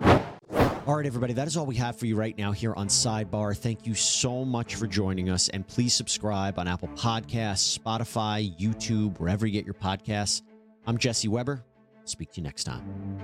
All 0.87 0.97
right, 0.97 1.05
everybody, 1.05 1.35
that 1.35 1.47
is 1.47 1.59
all 1.59 1.66
we 1.66 1.75
have 1.75 1.99
for 1.99 2.07
you 2.07 2.16
right 2.16 2.37
now 2.38 2.53
here 2.53 2.73
on 2.75 2.88
Sidebar. 2.88 3.55
Thank 3.55 3.87
you 3.87 3.95
so 3.95 4.47
much 4.47 4.77
for 4.77 4.87
joining 4.87 5.29
us. 5.29 5.51
And 5.51 5.66
please 5.66 5.93
subscribe 5.93 6.59
on 6.59 6.66
Apple 6.66 6.88
Podcasts, 6.88 7.79
Spotify, 7.79 8.59
YouTube, 8.59 9.21
wherever 9.21 9.47
you 9.47 9.53
get 9.53 9.66
your 9.66 9.75
podcasts. 9.75 10.40
I'm 10.87 10.97
Jesse 10.97 11.29
Weber. 11.29 11.62
Speak 12.05 12.33
to 12.33 12.40
you 12.40 12.45
next 12.45 12.64
time. 12.64 13.19